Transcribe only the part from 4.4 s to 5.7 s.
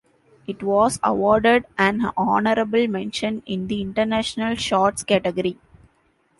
shorts category.